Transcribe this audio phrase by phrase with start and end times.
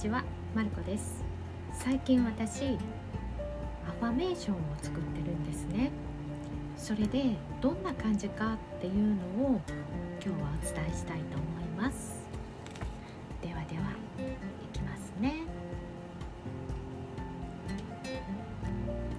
[0.00, 1.22] ちはマルコです。
[1.74, 2.78] 最近私
[3.86, 5.90] アファメーションを作ってるんですね。
[6.74, 9.60] それでどんな感じかっていうのを
[10.24, 12.18] 今日はお伝えしたいと思います。
[13.42, 13.82] ではでは
[14.62, 15.34] いきますね。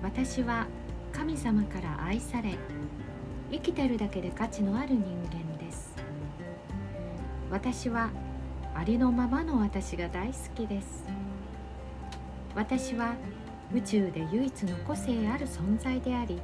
[0.02, 0.66] 私は
[1.13, 2.57] 神様から愛され
[3.52, 5.93] 生きてるだけで価値のある人間です。
[7.52, 8.09] 私は
[8.73, 11.05] ありのままの私が大好きです。
[12.55, 13.16] 私は
[13.73, 16.41] 宇宙で唯一の個性ある存在であり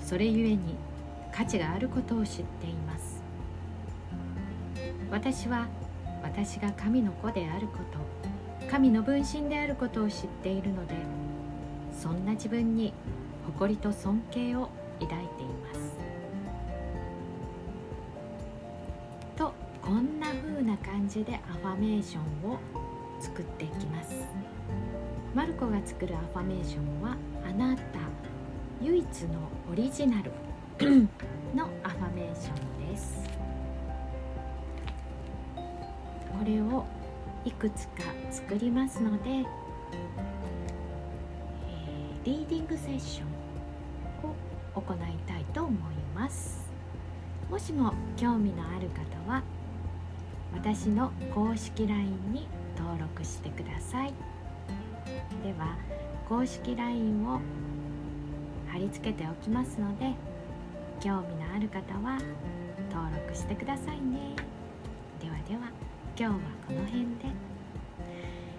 [0.00, 0.76] それゆえに
[1.32, 3.22] 価値があることを知っています。
[5.10, 5.66] 私は
[6.22, 7.78] 私が神の子であるこ
[8.60, 10.94] と神の分身であることを知っているので
[11.92, 12.92] そんな自分に
[13.46, 14.68] 誇りと尊敬を
[15.00, 15.96] 抱いています。
[19.36, 20.17] とこんな
[21.08, 22.58] 感じでアファメーションを
[23.18, 24.28] 作っていきます。
[25.34, 27.82] マルコが作るアファメーションはあなた
[28.82, 30.30] 唯一のオリジナル
[31.56, 32.52] のアファメーショ
[32.84, 33.26] ンです。
[35.56, 36.84] これを
[37.46, 39.44] いくつか作りますので、え、
[42.24, 43.24] リーディングセッショ
[44.26, 44.34] ンを
[44.74, 45.74] 行いたいと思い
[46.14, 46.70] ます。
[47.50, 49.42] もしも興味のある方は
[50.60, 54.12] 私の公式 LINE に登録してください。
[55.44, 55.76] では
[56.28, 57.40] 公式 LINE を
[58.66, 60.12] 貼り付けておきますので
[61.00, 62.18] 興味のある方は
[62.90, 64.34] 登録してくださいね。
[65.20, 65.70] ではでは
[66.16, 66.30] 今日は
[66.66, 67.08] この辺で。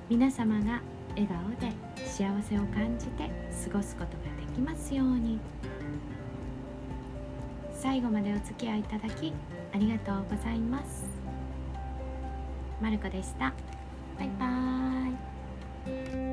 [0.10, 0.82] 皆様が
[1.16, 1.76] 笑顔で
[2.06, 3.30] 幸せを感じて
[3.70, 5.38] 過ごすことができますように。
[7.74, 9.34] 最後までお付き合いいただき
[9.74, 11.20] ありがとうございます。
[12.82, 13.54] まるこでした。
[14.18, 16.29] バイバーイ。